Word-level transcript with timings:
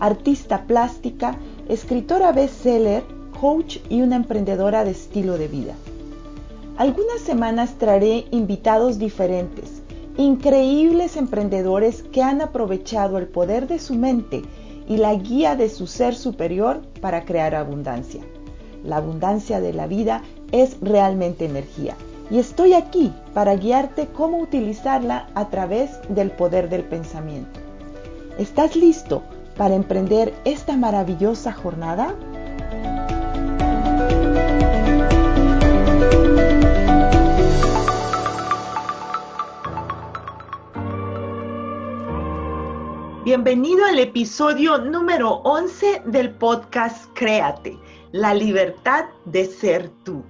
artista 0.00 0.66
plástica, 0.66 1.36
escritora 1.68 2.32
bestseller, 2.32 3.04
coach 3.40 3.78
y 3.88 4.02
una 4.02 4.16
emprendedora 4.16 4.84
de 4.84 4.92
estilo 4.92 5.38
de 5.38 5.48
vida. 5.48 5.74
Algunas 6.76 7.20
semanas 7.20 7.74
traeré 7.78 8.26
invitados 8.30 8.98
diferentes, 8.98 9.82
increíbles 10.18 11.16
emprendedores 11.16 12.02
que 12.02 12.22
han 12.22 12.40
aprovechado 12.40 13.18
el 13.18 13.28
poder 13.28 13.66
de 13.66 13.78
su 13.78 13.94
mente 13.94 14.42
y 14.88 14.98
la 14.98 15.14
guía 15.14 15.56
de 15.56 15.68
su 15.68 15.86
ser 15.86 16.14
superior 16.14 16.82
para 17.00 17.24
crear 17.24 17.54
abundancia. 17.54 18.22
La 18.84 18.98
abundancia 18.98 19.60
de 19.60 19.72
la 19.72 19.86
vida 19.86 20.22
es 20.52 20.76
realmente 20.80 21.44
energía 21.44 21.96
y 22.30 22.38
estoy 22.38 22.72
aquí 22.72 23.12
para 23.34 23.56
guiarte 23.56 24.08
cómo 24.08 24.38
utilizarla 24.38 25.28
a 25.34 25.48
través 25.48 25.90
del 26.08 26.30
poder 26.30 26.68
del 26.68 26.84
pensamiento. 26.84 27.60
¿Estás 28.38 28.76
listo 28.76 29.22
para 29.56 29.74
emprender 29.74 30.34
esta 30.44 30.76
maravillosa 30.76 31.52
jornada? 31.52 32.14
Bienvenido 43.24 43.84
al 43.84 43.98
episodio 43.98 44.78
número 44.78 45.40
11 45.42 46.02
del 46.06 46.30
podcast 46.30 47.06
Créate, 47.14 47.76
la 48.12 48.32
libertad 48.32 49.06
de 49.24 49.46
ser 49.46 49.90
tú. 50.04 50.22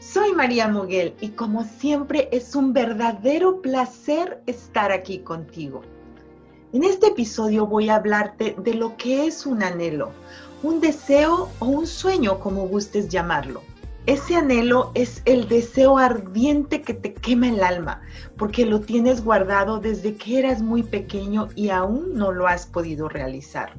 Soy 0.00 0.32
María 0.32 0.66
Moguel 0.68 1.14
y 1.20 1.28
como 1.30 1.64
siempre 1.64 2.28
es 2.32 2.56
un 2.56 2.72
verdadero 2.72 3.62
placer 3.62 4.42
estar 4.46 4.90
aquí 4.90 5.20
contigo. 5.20 5.82
En 6.74 6.82
este 6.82 7.06
episodio 7.06 7.68
voy 7.68 7.88
a 7.88 7.94
hablarte 7.94 8.56
de 8.58 8.74
lo 8.74 8.96
que 8.96 9.28
es 9.28 9.46
un 9.46 9.62
anhelo, 9.62 10.10
un 10.64 10.80
deseo 10.80 11.48
o 11.60 11.66
un 11.66 11.86
sueño, 11.86 12.40
como 12.40 12.66
gustes 12.66 13.08
llamarlo. 13.08 13.62
Ese 14.06 14.34
anhelo 14.34 14.90
es 14.94 15.22
el 15.24 15.46
deseo 15.46 15.98
ardiente 15.98 16.82
que 16.82 16.92
te 16.92 17.14
quema 17.14 17.48
el 17.48 17.62
alma, 17.62 18.02
porque 18.36 18.66
lo 18.66 18.80
tienes 18.80 19.22
guardado 19.22 19.78
desde 19.78 20.16
que 20.16 20.40
eras 20.40 20.62
muy 20.62 20.82
pequeño 20.82 21.46
y 21.54 21.70
aún 21.70 22.12
no 22.14 22.32
lo 22.32 22.48
has 22.48 22.66
podido 22.66 23.08
realizar. 23.08 23.72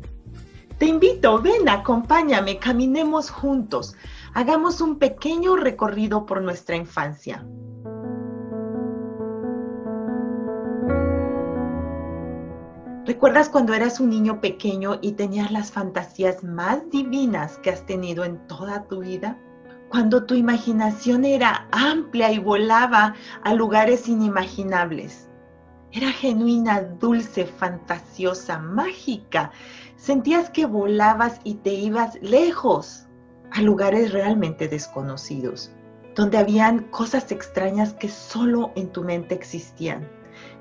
Te 0.78 0.86
invito, 0.86 1.42
ven, 1.42 1.68
acompáñame, 1.68 2.60
caminemos 2.60 3.30
juntos, 3.30 3.94
hagamos 4.34 4.80
un 4.80 5.00
pequeño 5.00 5.58
recorrido 5.58 6.26
por 6.26 6.42
nuestra 6.42 6.78
infancia. 6.78 7.46
¿Recuerdas 13.06 13.50
cuando 13.50 13.74
eras 13.74 14.00
un 14.00 14.10
niño 14.10 14.42
pequeño 14.42 15.00
y 15.02 15.14
tenías 15.14 15.52
las 15.52 15.72
fantasías 15.72 16.44
más 16.44 16.90
divinas 16.90 17.58
que 17.60 17.70
has 17.70 17.86
tenido 17.86 18.26
en 18.26 18.46
toda 18.48 18.84
tu 18.88 19.02
vida? 19.02 19.38
cuando 19.90 20.26
tu 20.26 20.36
imaginación 20.36 21.26
era 21.26 21.68
amplia 21.72 22.32
y 22.32 22.40
volaba 22.40 23.16
a 23.44 23.54
lugares 23.54 24.08
inimaginables. 24.08 25.30
Era 25.92 26.12
genuina, 26.12 26.82
dulce, 26.82 27.46
fantasiosa, 27.46 28.60
mágica. 28.60 29.52
Sentías 29.96 30.50
que 30.50 30.66
volabas 30.66 31.40
y 31.44 31.56
te 31.56 31.74
ibas 31.74 32.22
lejos, 32.22 33.08
a 33.52 33.62
lugares 33.62 34.12
realmente 34.12 34.68
desconocidos, 34.68 35.72
donde 36.14 36.38
habían 36.38 36.80
cosas 36.90 37.32
extrañas 37.32 37.94
que 37.94 38.10
solo 38.10 38.74
en 38.76 38.90
tu 38.90 39.04
mente 39.04 39.34
existían. 39.34 40.10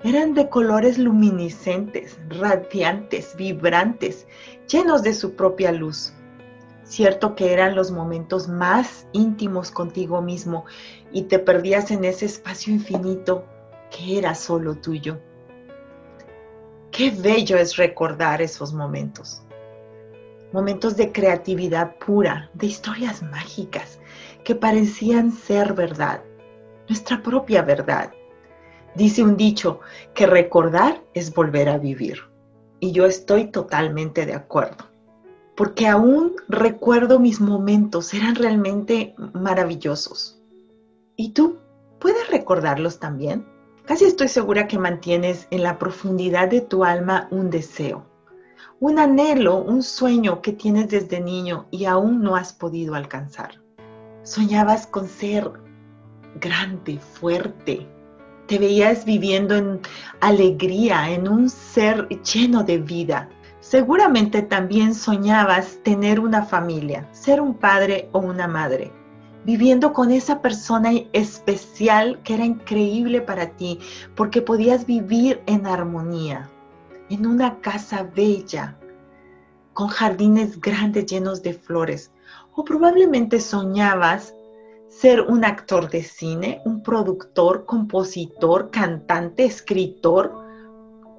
Eran 0.04 0.34
de 0.34 0.50
colores 0.50 0.98
luminiscentes, 0.98 2.18
radiantes, 2.28 3.34
vibrantes, 3.36 4.26
llenos 4.70 5.02
de 5.02 5.14
su 5.14 5.34
propia 5.34 5.72
luz. 5.72 6.12
Cierto 6.82 7.34
que 7.34 7.54
eran 7.54 7.74
los 7.74 7.90
momentos 7.90 8.46
más 8.46 9.06
íntimos 9.12 9.70
contigo 9.70 10.20
mismo 10.20 10.66
y 11.10 11.22
te 11.22 11.38
perdías 11.38 11.90
en 11.90 12.04
ese 12.04 12.26
espacio 12.26 12.74
infinito 12.74 13.46
que 13.90 14.18
era 14.18 14.34
solo 14.34 14.74
tuyo. 14.74 15.18
Qué 16.90 17.10
bello 17.10 17.56
es 17.56 17.76
recordar 17.76 18.42
esos 18.42 18.74
momentos. 18.74 19.42
Momentos 20.52 20.98
de 20.98 21.12
creatividad 21.12 21.96
pura, 21.96 22.50
de 22.52 22.66
historias 22.66 23.22
mágicas 23.22 23.98
que 24.44 24.54
parecían 24.54 25.32
ser 25.32 25.72
verdad, 25.72 26.22
nuestra 26.88 27.22
propia 27.22 27.62
verdad. 27.62 28.12
Dice 28.94 29.22
un 29.22 29.36
dicho 29.36 29.80
que 30.14 30.26
recordar 30.26 31.02
es 31.14 31.34
volver 31.34 31.68
a 31.68 31.78
vivir. 31.78 32.18
Y 32.80 32.92
yo 32.92 33.06
estoy 33.06 33.46
totalmente 33.46 34.26
de 34.26 34.34
acuerdo 34.34 34.94
porque 35.54 35.86
aún 35.86 36.34
recuerdo 36.48 37.18
mis 37.18 37.40
momentos, 37.40 38.12
eran 38.14 38.34
realmente 38.34 39.14
maravillosos. 39.34 40.40
¿Y 41.16 41.32
tú? 41.32 41.58
¿Puedes 42.00 42.28
recordarlos 42.28 42.98
también? 42.98 43.46
Casi 43.84 44.04
estoy 44.04 44.28
segura 44.28 44.66
que 44.66 44.78
mantienes 44.78 45.46
en 45.50 45.62
la 45.62 45.78
profundidad 45.78 46.48
de 46.48 46.60
tu 46.60 46.84
alma 46.84 47.28
un 47.30 47.50
deseo, 47.50 48.06
un 48.80 48.98
anhelo, 48.98 49.58
un 49.58 49.82
sueño 49.82 50.42
que 50.42 50.52
tienes 50.52 50.88
desde 50.88 51.20
niño 51.20 51.66
y 51.70 51.84
aún 51.84 52.22
no 52.22 52.34
has 52.34 52.52
podido 52.52 52.94
alcanzar. 52.94 53.60
Soñabas 54.22 54.86
con 54.86 55.06
ser 55.06 55.52
grande, 56.40 56.98
fuerte. 56.98 57.86
Te 58.46 58.58
veías 58.58 59.04
viviendo 59.04 59.54
en 59.54 59.80
alegría, 60.20 61.10
en 61.10 61.28
un 61.28 61.48
ser 61.48 62.08
lleno 62.22 62.62
de 62.62 62.78
vida, 62.78 63.28
Seguramente 63.64 64.42
también 64.42 64.94
soñabas 64.94 65.78
tener 65.82 66.20
una 66.20 66.42
familia, 66.42 67.08
ser 67.12 67.40
un 67.40 67.54
padre 67.54 68.10
o 68.12 68.18
una 68.18 68.46
madre, 68.46 68.92
viviendo 69.46 69.94
con 69.94 70.10
esa 70.10 70.42
persona 70.42 70.90
especial 71.14 72.20
que 72.24 72.34
era 72.34 72.44
increíble 72.44 73.22
para 73.22 73.56
ti, 73.56 73.80
porque 74.14 74.42
podías 74.42 74.84
vivir 74.84 75.42
en 75.46 75.66
armonía, 75.66 76.50
en 77.08 77.26
una 77.26 77.58
casa 77.62 78.06
bella, 78.14 78.76
con 79.72 79.88
jardines 79.88 80.60
grandes 80.60 81.06
llenos 81.06 81.42
de 81.42 81.54
flores. 81.54 82.12
O 82.54 82.64
probablemente 82.64 83.40
soñabas 83.40 84.34
ser 85.00 85.20
un 85.20 85.44
actor 85.44 85.90
de 85.90 86.02
cine, 86.02 86.62
un 86.64 86.82
productor, 86.82 87.64
compositor, 87.64 88.70
cantante, 88.70 89.44
escritor, 89.44 90.32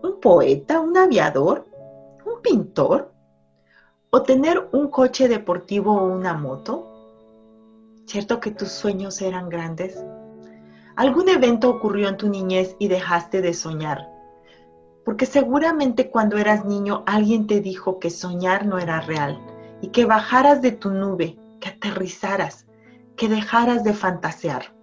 un 0.02 0.20
poeta, 0.20 0.80
un 0.80 0.98
aviador 0.98 1.66
pintor? 2.46 3.12
¿O 4.12 4.22
tener 4.22 4.70
un 4.72 4.88
coche 4.90 5.28
deportivo 5.28 5.94
o 5.94 6.06
una 6.06 6.34
moto? 6.34 6.92
¿Cierto 8.06 8.40
que 8.40 8.52
tus 8.52 8.70
sueños 8.70 9.22
eran 9.22 9.50
grandes? 9.50 9.98
¿Algún 10.96 11.28
evento 11.28 11.70
ocurrió 11.70 12.08
en 12.08 12.18
tu 12.18 12.30
niñez 12.30 12.76
y 12.80 12.88
dejaste 12.88 13.42
de 13.42 13.54
soñar? 13.54 14.08
Porque 15.04 15.26
seguramente 15.26 16.10
cuando 16.10 16.38
eras 16.38 16.66
niño 16.66 17.04
alguien 17.08 17.48
te 17.48 17.62
dijo 17.62 18.00
que 18.00 18.10
soñar 18.10 18.66
no 18.66 18.78
era 18.78 19.02
real 19.02 19.40
y 19.82 19.88
que 19.88 20.06
bajaras 20.06 20.62
de 20.62 20.72
tu 20.72 20.92
nube, 20.92 21.38
que 21.60 21.70
aterrizaras, 21.70 22.65
que 23.16 23.30
dejaras 23.30 23.84
de 23.84 23.94
fantasear. 23.94 24.76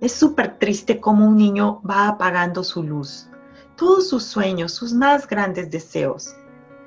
Es 0.00 0.12
súper 0.12 0.58
triste 0.58 1.00
cómo 1.00 1.26
un 1.26 1.36
niño 1.36 1.80
va 1.88 2.08
apagando 2.08 2.64
su 2.64 2.82
luz, 2.82 3.28
todos 3.76 4.08
sus 4.08 4.24
sueños, 4.24 4.72
sus 4.72 4.92
más 4.92 5.26
grandes 5.26 5.70
deseos. 5.70 6.34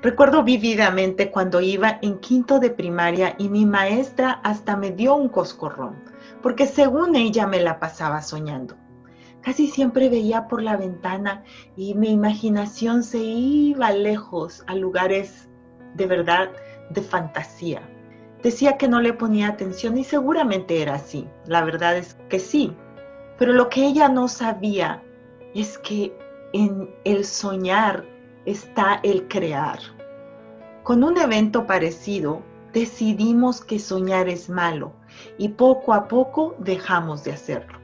Recuerdo 0.00 0.44
vívidamente 0.44 1.30
cuando 1.30 1.60
iba 1.60 1.98
en 2.02 2.18
quinto 2.20 2.60
de 2.60 2.70
primaria 2.70 3.34
y 3.38 3.48
mi 3.48 3.66
maestra 3.66 4.40
hasta 4.44 4.76
me 4.76 4.92
dio 4.92 5.16
un 5.16 5.28
coscorrón, 5.28 5.96
porque 6.40 6.66
según 6.66 7.16
ella 7.16 7.46
me 7.46 7.60
la 7.60 7.80
pasaba 7.80 8.22
soñando. 8.22 8.76
Casi 9.42 9.66
siempre 9.66 10.08
veía 10.08 10.46
por 10.46 10.62
la 10.62 10.76
ventana 10.76 11.42
y 11.76 11.94
mi 11.94 12.10
imaginación 12.10 13.02
se 13.02 13.18
iba 13.18 13.90
lejos 13.90 14.62
a 14.66 14.74
lugares 14.74 15.48
de 15.94 16.06
verdad 16.06 16.50
de 16.90 17.02
fantasía. 17.02 17.82
Decía 18.42 18.76
que 18.76 18.88
no 18.88 19.00
le 19.00 19.12
ponía 19.12 19.48
atención 19.48 19.98
y 19.98 20.04
seguramente 20.04 20.80
era 20.80 20.94
así. 20.94 21.26
La 21.46 21.64
verdad 21.64 21.96
es 21.96 22.16
que 22.28 22.38
sí. 22.38 22.76
Pero 23.38 23.52
lo 23.52 23.68
que 23.68 23.84
ella 23.84 24.08
no 24.08 24.28
sabía 24.28 25.02
es 25.54 25.78
que 25.78 26.16
en 26.52 26.94
el 27.04 27.24
soñar 27.24 28.04
está 28.46 29.00
el 29.02 29.28
crear. 29.28 29.78
Con 30.82 31.04
un 31.04 31.18
evento 31.18 31.66
parecido 31.66 32.42
decidimos 32.72 33.64
que 33.64 33.78
soñar 33.78 34.28
es 34.28 34.48
malo 34.48 34.92
y 35.36 35.50
poco 35.50 35.92
a 35.92 36.08
poco 36.08 36.54
dejamos 36.58 37.24
de 37.24 37.32
hacerlo. 37.32 37.78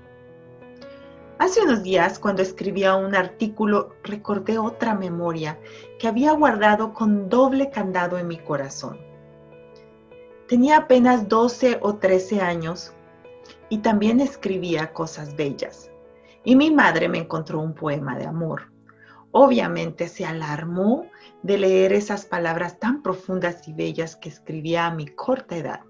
Hace 1.39 1.63
unos 1.63 1.83
días, 1.83 2.21
cuando 2.21 2.43
escribía 2.43 2.95
un 2.95 3.15
artículo, 3.15 3.97
recordé 4.05 4.57
otra 4.57 4.95
memoria 4.95 5.59
que 5.99 6.07
había 6.07 6.33
guardado 6.33 6.95
con 6.95 7.29
doble 7.29 7.71
candado 7.71 8.19
en 8.19 8.29
mi 8.29 8.39
corazón. 8.39 9.14
Tenía 10.49 10.77
apenas 10.77 11.29
12 11.29 11.79
o 11.81 11.97
13 11.97 12.41
años 12.41 12.93
y 13.71 13.79
también 13.79 14.21
escribía 14.21 14.93
cosas 14.93 15.35
bellas. 15.37 15.91
Y 16.45 16.57
mi 16.57 16.71
madre 16.71 17.09
me 17.09 17.19
encontró 17.19 17.61
un 17.61 17.75
poema 17.75 18.19
de 18.19 18.27
amor. 18.27 18.71
Obviamente 19.31 20.09
se 20.09 20.27
alarmó 20.27 21.07
de 21.43 21.59
leer 21.59 21.93
esas 21.93 22.27
palabras 22.27 22.79
tan 22.79 23.03
profundas 23.03 23.67
y 23.67 23.73
bellas 23.73 24.17
que 24.17 24.29
escribía 24.29 24.87
a 24.87 24.95
mi 24.95 25.07
corta 25.07 25.57
edad 25.57 25.81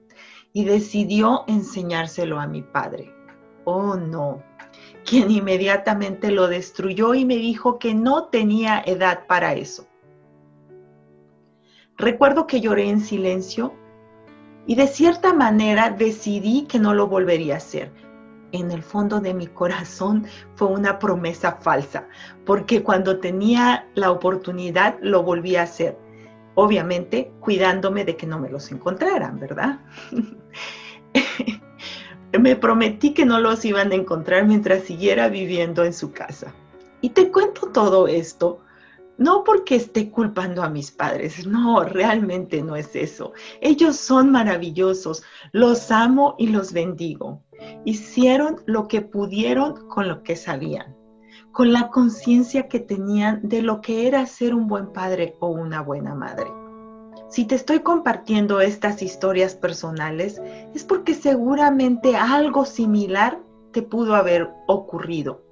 y 0.53 0.65
decidió 0.65 1.45
enseñárselo 1.49 2.41
a 2.41 2.47
mi 2.47 2.63
padre. 2.63 3.13
Oh 3.65 3.97
no, 3.97 4.43
quien 5.05 5.31
inmediatamente 5.31 6.31
lo 6.31 6.47
destruyó 6.47 7.15
y 7.15 7.25
me 7.25 7.37
dijo 7.37 7.79
que 7.79 7.93
no 7.93 8.29
tenía 8.29 8.83
edad 8.87 9.27
para 9.27 9.55
eso. 9.55 9.87
Recuerdo 11.97 12.47
que 12.47 12.61
lloré 12.61 12.89
en 12.89 13.01
silencio 13.01 13.75
y 14.67 14.75
de 14.75 14.87
cierta 14.87 15.35
manera 15.35 15.91
decidí 15.91 16.67
que 16.67 16.79
no 16.79 16.95
lo 16.95 17.07
volvería 17.07 17.55
a 17.55 17.59
hacer. 17.59 17.93
En 18.53 18.71
el 18.71 18.83
fondo 18.83 19.21
de 19.21 19.35
mi 19.35 19.49
corazón 19.49 20.27
fue 20.55 20.69
una 20.69 20.99
promesa 20.99 21.59
falsa, 21.61 22.07
porque 22.47 22.83
cuando 22.83 23.19
tenía 23.19 23.89
la 23.95 24.11
oportunidad 24.11 24.97
lo 25.01 25.23
volví 25.23 25.57
a 25.57 25.63
hacer. 25.63 25.99
Obviamente 26.55 27.33
cuidándome 27.41 28.05
de 28.05 28.17
que 28.17 28.27
no 28.27 28.39
me 28.39 28.49
los 28.49 28.71
encontraran, 28.71 29.41
¿verdad? 29.41 29.81
me 32.39 32.57
prometí 32.57 33.13
que 33.13 33.27
no 33.27 33.41
los 33.41 33.65
iban 33.65 33.91
a 33.91 33.97
encontrar 33.97 34.47
mientras 34.47 34.85
siguiera 34.85 35.29
viviendo 35.29 35.85
en 35.85 35.93
su 35.93 36.13
casa. 36.13 36.55
Y 37.01 37.11
te 37.11 37.31
cuento 37.31 37.69
todo 37.69 38.07
esto 38.07 38.64
no 39.17 39.45
porque 39.45 39.77
esté 39.77 40.11
culpando 40.11 40.63
a 40.63 40.69
mis 40.69 40.91
padres, 40.91 41.47
no, 41.47 41.85
realmente 41.85 42.63
no 42.63 42.77
es 42.77 42.97
eso. 42.97 43.33
Ellos 43.61 43.97
son 43.97 44.31
maravillosos, 44.33 45.23
los 45.53 45.91
amo 45.91 46.35
y 46.39 46.49
los 46.49 46.73
bendigo. 46.73 47.43
Hicieron 47.85 48.63
lo 48.67 48.89
que 48.89 49.03
pudieron 49.03 49.89
con 49.89 50.09
lo 50.09 50.23
que 50.23 50.37
sabían, 50.37 50.97
con 51.53 51.73
la 51.73 51.91
conciencia 51.91 52.69
que 52.69 52.81
tenían 52.81 53.49
de 53.49 53.63
lo 53.63 53.81
que 53.81 54.09
era 54.09 54.27
ser 54.27 54.55
un 54.55 54.67
buen 54.67 54.93
padre 54.93 55.37
o 55.39 55.49
una 55.49 55.81
buena 55.81 56.15
madre. 56.15 56.51
Si 57.29 57.45
te 57.45 57.55
estoy 57.55 57.81
compartiendo 57.81 58.61
estas 58.61 59.03
historias 59.03 59.55
personales 59.55 60.41
es 60.75 60.85
porque 60.85 61.15
seguramente 61.15 62.17
algo 62.17 62.65
similar 62.65 63.41
te 63.73 63.83
pudo 63.83 64.15
haber 64.15 64.51
ocurrido. 64.67 65.43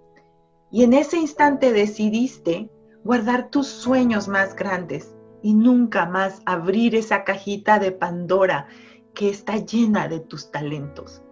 Y 0.71 0.85
en 0.85 0.95
ese 0.95 1.19
instante 1.19 1.73
decidiste 1.73 2.71
guardar 3.05 3.51
tus 3.51 3.67
sueños 3.67 4.29
más 4.29 4.55
grandes 4.55 5.15
y 5.43 5.55
nunca 5.55 6.07
más 6.07 6.41
abrir 6.47 6.95
esa 6.95 7.25
cajita 7.25 7.79
de 7.79 7.93
Pandora 7.93 8.69
que 9.15 9.29
está 9.29 9.57
llena 9.57 10.09
de 10.09 10.21
tus 10.21 10.51
talentos. 10.51 11.23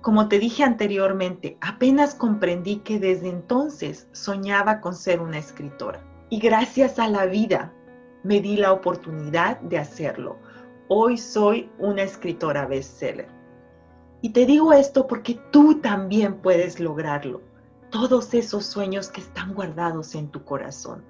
Como 0.00 0.28
te 0.28 0.38
dije 0.38 0.64
anteriormente, 0.64 1.58
apenas 1.60 2.14
comprendí 2.14 2.76
que 2.76 2.98
desde 2.98 3.28
entonces 3.28 4.08
soñaba 4.12 4.80
con 4.80 4.94
ser 4.94 5.20
una 5.20 5.38
escritora. 5.38 6.02
Y 6.30 6.38
gracias 6.38 6.98
a 6.98 7.08
la 7.08 7.26
vida 7.26 7.72
me 8.22 8.40
di 8.40 8.56
la 8.56 8.72
oportunidad 8.72 9.60
de 9.60 9.78
hacerlo. 9.78 10.38
Hoy 10.88 11.18
soy 11.18 11.70
una 11.78 12.02
escritora 12.02 12.66
bestseller. 12.66 13.28
Y 14.22 14.30
te 14.30 14.46
digo 14.46 14.72
esto 14.72 15.06
porque 15.06 15.38
tú 15.50 15.80
también 15.80 16.38
puedes 16.38 16.80
lograrlo. 16.80 17.42
Todos 17.90 18.34
esos 18.34 18.66
sueños 18.66 19.08
que 19.08 19.20
están 19.20 19.54
guardados 19.54 20.14
en 20.14 20.28
tu 20.28 20.44
corazón. 20.44 21.04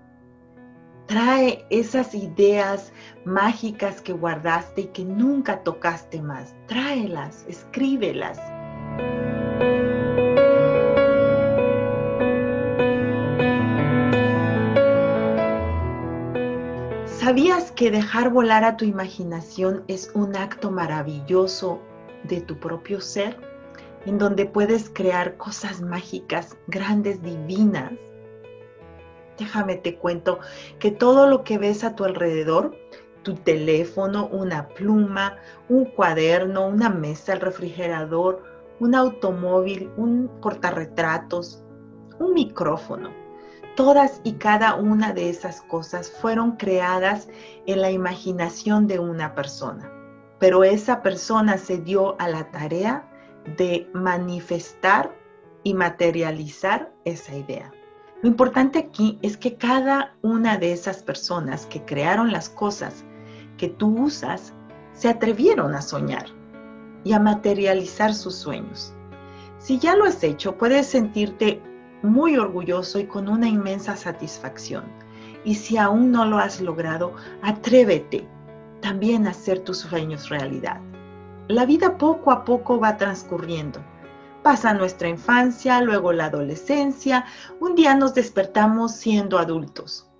Trae 1.10 1.66
esas 1.70 2.14
ideas 2.14 2.92
mágicas 3.24 4.00
que 4.00 4.12
guardaste 4.12 4.82
y 4.82 4.86
que 4.86 5.04
nunca 5.04 5.64
tocaste 5.64 6.22
más. 6.22 6.54
Tráelas, 6.68 7.44
escríbelas. 7.48 8.38
¿Sabías 17.06 17.72
que 17.72 17.90
dejar 17.90 18.30
volar 18.30 18.62
a 18.62 18.76
tu 18.76 18.84
imaginación 18.84 19.82
es 19.88 20.12
un 20.14 20.36
acto 20.36 20.70
maravilloso 20.70 21.82
de 22.22 22.40
tu 22.40 22.56
propio 22.60 23.00
ser? 23.00 23.36
En 24.06 24.16
donde 24.16 24.46
puedes 24.46 24.88
crear 24.90 25.36
cosas 25.38 25.80
mágicas, 25.80 26.56
grandes, 26.68 27.20
divinas. 27.20 27.90
Déjame 29.40 29.74
te 29.76 29.96
cuento 29.96 30.38
que 30.78 30.92
todo 30.92 31.26
lo 31.26 31.42
que 31.42 31.58
ves 31.58 31.82
a 31.82 31.96
tu 31.96 32.04
alrededor, 32.04 32.76
tu 33.22 33.34
teléfono, 33.34 34.28
una 34.28 34.68
pluma, 34.68 35.38
un 35.68 35.86
cuaderno, 35.86 36.68
una 36.68 36.90
mesa, 36.90 37.32
el 37.32 37.40
refrigerador, 37.40 38.44
un 38.78 38.94
automóvil, 38.94 39.90
un 39.96 40.30
portarretratos, 40.40 41.64
un 42.18 42.34
micrófono, 42.34 43.10
Todas 43.76 44.20
y 44.24 44.32
cada 44.32 44.74
una 44.74 45.14
de 45.14 45.30
esas 45.30 45.62
cosas 45.62 46.10
fueron 46.10 46.56
creadas 46.56 47.28
en 47.66 47.80
la 47.80 47.90
imaginación 47.90 48.86
de 48.86 48.98
una 48.98 49.34
persona, 49.34 49.90
pero 50.38 50.64
esa 50.64 51.02
persona 51.02 51.56
se 51.56 51.78
dio 51.78 52.20
a 52.20 52.28
la 52.28 52.50
tarea 52.50 53.08
de 53.56 53.88
manifestar 53.94 55.16
y 55.62 55.72
materializar 55.72 56.92
esa 57.06 57.34
idea. 57.34 57.72
Lo 58.22 58.28
importante 58.28 58.78
aquí 58.78 59.18
es 59.22 59.38
que 59.38 59.54
cada 59.54 60.14
una 60.20 60.58
de 60.58 60.72
esas 60.72 61.02
personas 61.02 61.64
que 61.66 61.84
crearon 61.84 62.32
las 62.32 62.50
cosas 62.50 63.04
que 63.56 63.68
tú 63.68 64.04
usas 64.04 64.52
se 64.92 65.08
atrevieron 65.08 65.74
a 65.74 65.80
soñar 65.80 66.26
y 67.02 67.14
a 67.14 67.20
materializar 67.20 68.12
sus 68.12 68.34
sueños. 68.34 68.92
Si 69.58 69.78
ya 69.78 69.96
lo 69.96 70.04
has 70.04 70.22
hecho, 70.22 70.58
puedes 70.58 70.86
sentirte 70.86 71.62
muy 72.02 72.36
orgulloso 72.36 72.98
y 72.98 73.04
con 73.04 73.28
una 73.28 73.48
inmensa 73.48 73.96
satisfacción. 73.96 74.84
Y 75.44 75.54
si 75.54 75.78
aún 75.78 76.12
no 76.12 76.26
lo 76.26 76.38
has 76.38 76.60
logrado, 76.60 77.14
atrévete 77.42 78.26
también 78.80 79.26
a 79.26 79.30
hacer 79.30 79.60
tus 79.60 79.78
sueños 79.78 80.28
realidad. 80.28 80.80
La 81.48 81.64
vida 81.64 81.96
poco 81.96 82.30
a 82.30 82.44
poco 82.44 82.78
va 82.78 82.96
transcurriendo. 82.96 83.80
Pasa 84.42 84.72
nuestra 84.72 85.08
infancia, 85.08 85.82
luego 85.82 86.12
la 86.12 86.26
adolescencia, 86.26 87.26
un 87.60 87.74
día 87.74 87.94
nos 87.94 88.14
despertamos 88.14 88.92
siendo 88.92 89.38
adultos. 89.38 90.10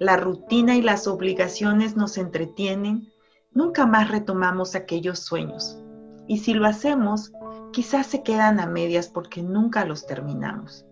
La 0.00 0.16
rutina 0.16 0.74
y 0.74 0.82
las 0.82 1.06
obligaciones 1.06 1.96
nos 1.96 2.18
entretienen, 2.18 3.12
nunca 3.52 3.86
más 3.86 4.10
retomamos 4.10 4.74
aquellos 4.74 5.20
sueños. 5.20 5.78
Y 6.26 6.38
si 6.38 6.54
lo 6.54 6.66
hacemos, 6.66 7.32
quizás 7.72 8.06
se 8.06 8.24
quedan 8.24 8.58
a 8.58 8.66
medias 8.66 9.08
porque 9.08 9.42
nunca 9.42 9.84
los 9.84 10.06
terminamos. 10.06 10.84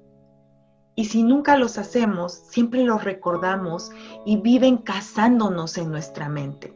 Y 0.95 1.07
si 1.07 1.25
nunca 1.25 1.57
los 1.57 1.79
hacemos, 1.79 2.33
siempre 2.33 2.85
los 2.85 3.03
recordamos 3.03 3.91
y 4.25 4.37
viven 4.37 4.79
cazándonos 4.79 5.77
en 5.77 5.91
nuestra 5.91 6.29
mente, 6.29 6.73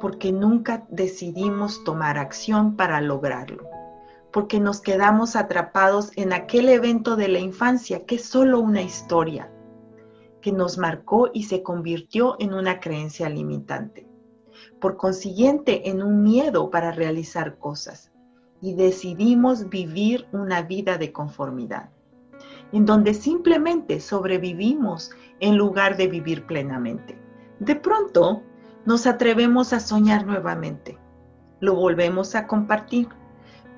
porque 0.00 0.32
nunca 0.32 0.86
decidimos 0.88 1.84
tomar 1.84 2.18
acción 2.18 2.76
para 2.76 3.00
lograrlo, 3.00 3.67
porque 4.38 4.60
nos 4.60 4.80
quedamos 4.80 5.34
atrapados 5.34 6.12
en 6.14 6.32
aquel 6.32 6.68
evento 6.68 7.16
de 7.16 7.26
la 7.26 7.40
infancia 7.40 8.06
que 8.06 8.14
es 8.14 8.24
solo 8.24 8.60
una 8.60 8.82
historia, 8.82 9.50
que 10.40 10.52
nos 10.52 10.78
marcó 10.78 11.28
y 11.34 11.42
se 11.42 11.64
convirtió 11.64 12.36
en 12.38 12.54
una 12.54 12.78
creencia 12.78 13.28
limitante. 13.28 14.06
Por 14.80 14.96
consiguiente, 14.96 15.90
en 15.90 16.04
un 16.04 16.22
miedo 16.22 16.70
para 16.70 16.92
realizar 16.92 17.58
cosas 17.58 18.12
y 18.60 18.74
decidimos 18.74 19.70
vivir 19.70 20.28
una 20.30 20.62
vida 20.62 20.98
de 20.98 21.10
conformidad 21.10 21.90
en 22.70 22.84
donde 22.86 23.14
simplemente 23.14 23.98
sobrevivimos 23.98 25.10
en 25.40 25.56
lugar 25.56 25.96
de 25.96 26.06
vivir 26.06 26.46
plenamente. 26.46 27.18
De 27.58 27.74
pronto, 27.74 28.44
nos 28.86 29.08
atrevemos 29.08 29.72
a 29.72 29.80
soñar 29.80 30.28
nuevamente. 30.28 30.96
Lo 31.58 31.74
volvemos 31.74 32.36
a 32.36 32.46
compartir, 32.46 33.08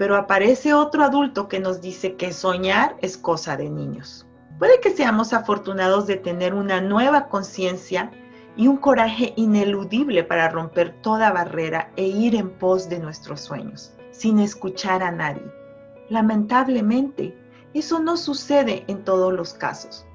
pero 0.01 0.17
aparece 0.17 0.73
otro 0.73 1.05
adulto 1.05 1.47
que 1.47 1.61
nos 1.61 1.83
dice 1.83 2.17
que 2.17 2.33
soñar 2.33 2.97
es 3.03 3.19
cosa 3.19 3.59
de 3.59 3.69
niños. 3.69 4.27
Puede 4.59 4.81
que 4.81 4.97
seamos 4.97 5.35
afortunados 5.35 6.07
de 6.07 6.17
tener 6.17 6.55
una 6.55 6.81
nueva 6.81 7.29
conciencia 7.29 8.11
y 8.57 8.67
un 8.67 8.79
coraje 8.79 9.35
ineludible 9.37 10.25
para 10.25 10.49
romper 10.49 11.03
toda 11.03 11.31
barrera 11.33 11.93
e 11.97 12.07
ir 12.07 12.35
en 12.35 12.49
pos 12.49 12.89
de 12.89 12.99
nuestros 12.99 13.43
sueños, 13.43 13.93
sin 14.11 14.39
escuchar 14.39 15.03
a 15.03 15.13
nadie. 15.13 15.45
Lamentablemente, 16.09 17.37
eso 17.75 17.99
no 18.01 18.17
sucede 18.17 18.85
en 18.89 19.05
todos 19.05 19.35
los 19.35 19.53
casos. 19.53 20.07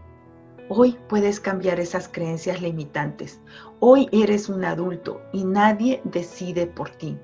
Hoy 0.68 0.98
puedes 1.08 1.40
cambiar 1.40 1.80
esas 1.80 2.08
creencias 2.08 2.60
limitantes. 2.60 3.40
Hoy 3.82 4.10
eres 4.12 4.50
un 4.50 4.66
adulto 4.66 5.22
y 5.32 5.44
nadie 5.44 6.02
decide 6.06 6.66
por 6.66 6.90
ti. 6.90 7.20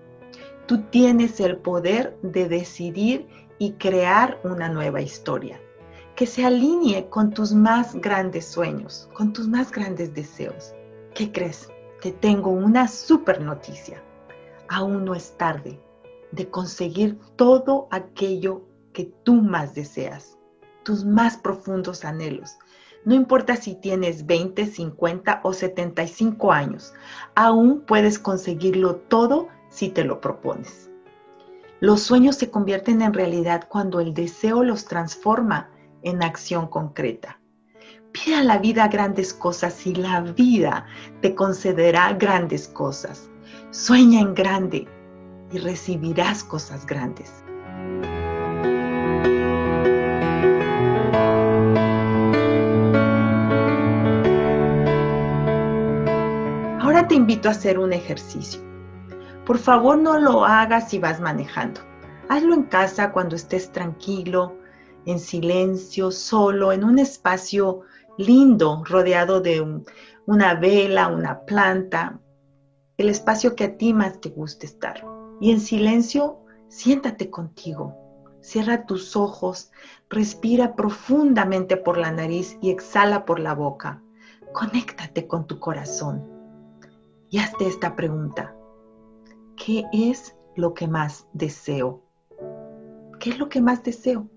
Tú 0.72 0.84
tienes 0.84 1.42
el 1.42 1.58
poder 1.58 2.18
de 2.22 2.48
decidir 2.48 3.28
y 3.60 3.74
crear 3.74 4.40
una 4.46 4.70
nueva 4.70 5.02
historia 5.02 5.60
que 6.16 6.26
se 6.26 6.46
alinee 6.46 7.10
con 7.10 7.32
tus 7.32 7.52
más 7.52 7.94
grandes 7.96 8.46
sueños, 8.46 9.10
con 9.14 9.34
tus 9.34 9.50
más 9.50 9.70
grandes 9.70 10.14
deseos. 10.14 10.74
¿Qué 11.14 11.30
crees? 11.30 11.68
Te 12.02 12.14
tengo 12.14 12.52
una 12.52 12.88
super 12.88 13.42
noticia. 13.42 14.02
Aún 14.70 15.04
no 15.04 15.14
es 15.14 15.36
tarde 15.36 15.78
de 16.32 16.48
conseguir 16.48 17.20
todo 17.36 17.90
aquello 17.92 18.62
que 18.94 19.12
tú 19.24 19.42
más 19.42 19.76
deseas, 19.76 20.38
tus 20.86 21.04
más 21.04 21.36
profundos 21.36 22.06
anhelos. 22.06 22.56
No 23.04 23.14
importa 23.14 23.58
si 23.58 23.76
tienes 23.76 24.26
20, 24.26 24.68
50 24.68 25.42
o 25.44 25.52
75 25.52 26.50
años, 26.54 26.94
aún 27.36 27.82
puedes 27.82 28.18
conseguirlo 28.18 28.96
todo 28.96 29.50
si 29.72 29.90
te 29.90 30.04
lo 30.04 30.22
propones. 30.22 30.92
Los 31.80 32.04
sueños 32.04 32.36
se 32.36 32.52
convierten 32.52 33.02
en 33.02 33.14
realidad 33.14 33.68
cuando 33.68 34.00
el 34.00 34.14
deseo 34.14 34.64
los 34.64 34.86
transforma 34.86 35.72
en 36.04 36.22
acción 36.22 36.68
concreta. 36.68 37.40
Pide 38.12 38.36
a 38.36 38.44
la 38.44 38.60
vida 38.60 38.88
grandes 38.88 39.34
cosas 39.34 39.88
y 39.88 39.96
la 39.96 40.22
vida 40.22 40.86
te 41.22 41.34
concederá 41.34 42.14
grandes 42.14 42.68
cosas. 42.68 43.32
Sueña 43.72 44.20
en 44.20 44.36
grande 44.36 44.88
y 45.52 45.58
recibirás 45.58 46.44
cosas 46.44 46.86
grandes. 46.86 47.32
Ahora 56.80 57.08
te 57.08 57.16
invito 57.16 57.48
a 57.48 57.54
hacer 57.54 57.80
un 57.80 57.94
ejercicio. 57.94 58.71
Por 59.46 59.58
favor 59.58 59.98
no 59.98 60.20
lo 60.20 60.46
hagas 60.46 60.90
si 60.90 61.00
vas 61.00 61.20
manejando. 61.20 61.82
Hazlo 62.30 62.54
en 62.54 62.64
casa 62.64 63.12
cuando 63.12 63.36
estés 63.36 63.72
tranquilo, 63.72 64.56
en 65.06 65.20
silencio, 65.20 66.12
solo, 66.12 66.72
en 66.72 66.84
un 66.84 67.00
espacio 67.00 67.82
lindo, 68.18 68.84
rodeado 68.86 69.42
de 69.42 69.84
una 70.26 70.54
vela, 70.54 71.08
una 71.08 71.42
planta, 71.42 72.20
el 72.98 73.10
espacio 73.10 73.56
que 73.56 73.64
a 73.66 73.78
ti 73.78 73.94
más 73.94 74.22
te 74.22 74.30
guste 74.30 74.68
estar. 74.68 75.04
Y 75.40 75.52
en 75.52 75.60
silencio, 75.60 76.40
siéntate 76.68 77.30
contigo. 77.30 77.98
Cierra 78.42 78.86
tus 78.86 79.16
ojos, 79.16 79.72
respira 80.10 80.76
profundamente 80.76 81.78
por 81.78 81.98
la 81.98 82.12
nariz 82.12 82.58
y 82.62 82.70
exhala 82.70 83.26
por 83.26 83.40
la 83.40 83.56
boca. 83.56 84.02
Conéctate 84.54 85.28
con 85.28 85.48
tu 85.48 85.60
corazón 85.60 86.28
y 87.30 87.40
hazte 87.40 87.68
esta 87.68 87.96
pregunta. 87.96 88.56
¿Qué 89.64 89.86
es 89.94 90.36
lo 90.56 90.74
que 90.74 90.88
más 90.88 91.28
deseo? 91.34 92.02
¿Qué 93.20 93.30
es 93.30 93.38
lo 93.38 93.48
que 93.48 93.62
más 93.62 93.84
deseo? 93.84 94.28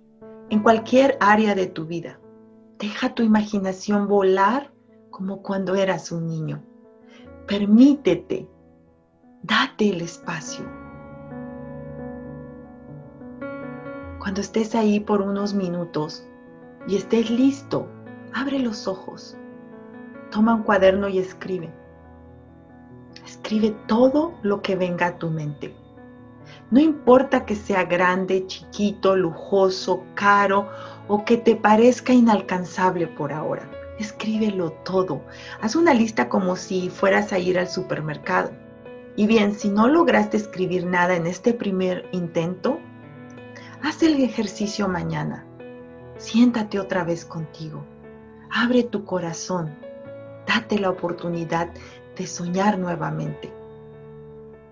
En 0.50 0.62
cualquier 0.62 1.16
área 1.18 1.54
de 1.54 1.66
tu 1.66 1.86
vida. 1.86 2.20
Deja 2.78 3.14
tu 3.14 3.22
imaginación 3.22 4.06
volar 4.06 4.70
como 5.10 5.40
cuando 5.40 5.76
eras 5.76 6.12
un 6.12 6.26
niño. 6.26 6.62
Permítete, 7.46 8.50
date 9.42 9.88
el 9.88 10.02
espacio. 10.02 10.66
Cuando 14.18 14.42
estés 14.42 14.74
ahí 14.74 15.00
por 15.00 15.22
unos 15.22 15.54
minutos 15.54 16.28
y 16.86 16.96
estés 16.96 17.30
listo, 17.30 17.88
abre 18.34 18.58
los 18.58 18.86
ojos, 18.86 19.38
toma 20.30 20.54
un 20.54 20.64
cuaderno 20.64 21.08
y 21.08 21.18
escribe. 21.18 21.72
Escribe 23.24 23.70
todo 23.86 24.34
lo 24.42 24.62
que 24.62 24.76
venga 24.76 25.06
a 25.06 25.18
tu 25.18 25.30
mente. 25.30 25.74
No 26.70 26.80
importa 26.80 27.44
que 27.44 27.54
sea 27.54 27.84
grande, 27.84 28.46
chiquito, 28.46 29.16
lujoso, 29.16 30.04
caro 30.14 30.68
o 31.08 31.24
que 31.24 31.36
te 31.36 31.56
parezca 31.56 32.12
inalcanzable 32.12 33.06
por 33.06 33.32
ahora. 33.32 33.70
Escríbelo 33.98 34.72
todo. 34.84 35.22
Haz 35.60 35.76
una 35.76 35.94
lista 35.94 36.28
como 36.28 36.56
si 36.56 36.90
fueras 36.90 37.32
a 37.32 37.38
ir 37.38 37.58
al 37.58 37.68
supermercado. 37.68 38.50
Y 39.16 39.26
bien, 39.26 39.54
si 39.54 39.68
no 39.68 39.86
lograste 39.86 40.36
escribir 40.36 40.84
nada 40.84 41.14
en 41.14 41.26
este 41.26 41.54
primer 41.54 42.08
intento, 42.10 42.80
haz 43.82 44.02
el 44.02 44.20
ejercicio 44.22 44.88
mañana. 44.88 45.46
Siéntate 46.16 46.80
otra 46.80 47.04
vez 47.04 47.24
contigo. 47.24 47.84
Abre 48.50 48.82
tu 48.82 49.04
corazón. 49.04 49.74
Date 50.46 50.78
la 50.78 50.90
oportunidad 50.90 51.70
de 52.16 52.26
soñar 52.26 52.78
nuevamente. 52.78 53.52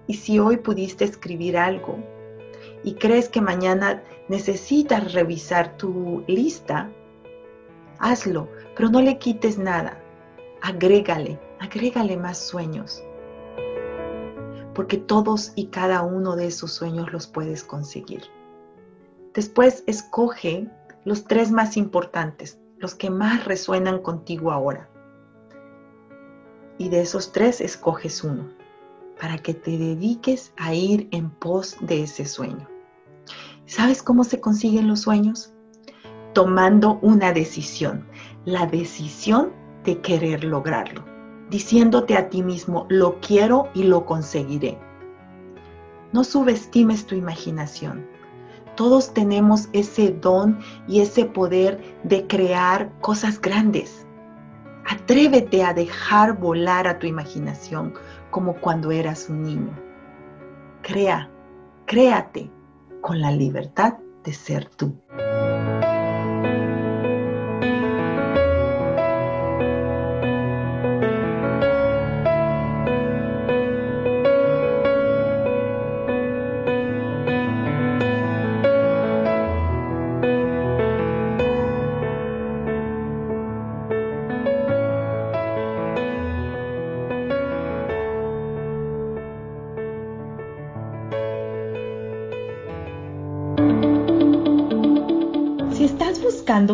Y 0.06 0.14
si 0.14 0.38
hoy 0.38 0.58
pudiste 0.58 1.04
escribir 1.04 1.56
algo 1.56 1.99
y 2.84 2.94
crees 2.94 3.28
que 3.28 3.40
mañana 3.40 4.02
necesitas 4.28 5.12
revisar 5.12 5.76
tu 5.76 6.25
lista, 6.26 6.90
hazlo, 7.99 8.49
pero 8.76 8.88
no 8.88 9.00
le 9.00 9.18
quites 9.18 9.58
nada. 9.58 9.99
Agrégale, 10.61 11.38
agrégale 11.61 12.16
más 12.16 12.38
sueños. 12.38 13.02
Porque 14.75 14.96
todos 14.96 15.52
y 15.54 15.66
cada 15.66 16.02
uno 16.02 16.34
de 16.37 16.46
esos 16.46 16.72
sueños 16.72 17.12
los 17.12 17.26
puedes 17.26 17.62
conseguir. 17.62 18.22
Después 19.34 19.84
escoge 19.87 20.68
los 21.04 21.25
tres 21.25 21.50
más 21.50 21.76
importantes, 21.76 22.58
los 22.78 22.94
que 22.94 23.11
más 23.11 23.44
resuenan 23.44 24.00
contigo 24.00 24.52
ahora. 24.52 24.88
Y 26.82 26.88
de 26.88 27.00
esos 27.00 27.30
tres 27.30 27.60
escoges 27.60 28.24
uno 28.24 28.48
para 29.20 29.38
que 29.38 29.54
te 29.54 29.78
dediques 29.78 30.52
a 30.56 30.74
ir 30.74 31.06
en 31.12 31.30
pos 31.30 31.76
de 31.80 32.02
ese 32.02 32.26
sueño. 32.26 32.68
¿Sabes 33.66 34.02
cómo 34.02 34.24
se 34.24 34.40
consiguen 34.40 34.88
los 34.88 35.02
sueños? 35.02 35.54
Tomando 36.32 36.98
una 37.00 37.32
decisión, 37.32 38.08
la 38.44 38.66
decisión 38.66 39.52
de 39.84 40.00
querer 40.00 40.42
lograrlo, 40.42 41.04
diciéndote 41.50 42.16
a 42.16 42.28
ti 42.30 42.42
mismo, 42.42 42.84
lo 42.88 43.20
quiero 43.20 43.68
y 43.74 43.84
lo 43.84 44.04
conseguiré. 44.04 44.76
No 46.12 46.24
subestimes 46.24 47.06
tu 47.06 47.14
imaginación. 47.14 48.08
Todos 48.74 49.14
tenemos 49.14 49.68
ese 49.72 50.10
don 50.10 50.58
y 50.88 50.98
ese 50.98 51.26
poder 51.26 51.80
de 52.02 52.26
crear 52.26 52.90
cosas 53.00 53.40
grandes. 53.40 54.04
Atrévete 54.88 55.64
a 55.64 55.74
dejar 55.74 56.38
volar 56.38 56.86
a 56.86 56.98
tu 56.98 57.06
imaginación 57.06 57.94
como 58.30 58.54
cuando 58.54 58.90
eras 58.90 59.28
un 59.28 59.42
niño. 59.42 59.78
Crea, 60.82 61.30
créate 61.86 62.50
con 63.00 63.20
la 63.20 63.30
libertad 63.30 63.94
de 64.24 64.32
ser 64.32 64.68
tú. 64.68 64.96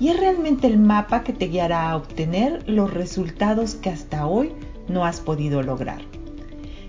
y 0.00 0.08
es 0.08 0.18
realmente 0.18 0.66
el 0.66 0.78
mapa 0.78 1.22
que 1.22 1.32
te 1.32 1.48
guiará 1.48 1.90
a 1.90 1.96
obtener 1.96 2.68
los 2.68 2.92
resultados 2.92 3.74
que 3.74 3.90
hasta 3.90 4.26
hoy 4.26 4.52
no 4.88 5.04
has 5.04 5.20
podido 5.20 5.62
lograr. 5.62 6.02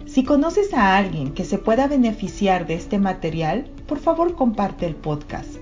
Si 0.06 0.24
conoces 0.24 0.74
a 0.74 0.98
alguien 0.98 1.34
que 1.34 1.44
se 1.44 1.58
pueda 1.58 1.88
beneficiar 1.88 2.66
de 2.66 2.76
este 2.76 2.98
material, 3.00 3.70
por 3.88 4.00
favor 4.00 4.36
comparte 4.36 4.86
el 4.86 4.96
podcast. 4.96 5.58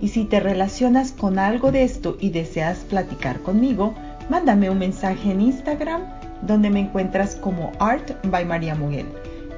Y 0.00 0.08
si 0.08 0.24
te 0.24 0.40
relacionas 0.40 1.12
con 1.12 1.38
algo 1.38 1.72
de 1.72 1.84
esto 1.84 2.16
y 2.20 2.30
deseas 2.30 2.78
platicar 2.78 3.40
conmigo, 3.40 3.94
mándame 4.28 4.68
un 4.68 4.78
mensaje 4.78 5.30
en 5.30 5.40
Instagram 5.40 6.02
donde 6.42 6.70
me 6.70 6.80
encuentras 6.80 7.36
como 7.36 7.72
Art 7.78 8.10
by 8.26 8.44
María 8.44 8.74
Muguel 8.74 9.06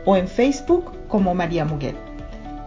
o 0.05 0.17
en 0.17 0.29
Facebook 0.29 0.93
como 1.09 1.35
María 1.35 1.65
Muguel. 1.65 1.97